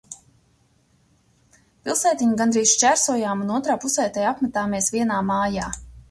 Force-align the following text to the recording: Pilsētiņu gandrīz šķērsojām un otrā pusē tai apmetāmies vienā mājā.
Pilsētiņu 1.87 2.37
gandrīz 2.39 2.71
šķērsojām 2.71 3.43
un 3.47 3.51
otrā 3.57 3.75
pusē 3.83 4.05
tai 4.15 4.23
apmetāmies 4.31 4.89
vienā 4.97 5.19
mājā. 5.29 5.69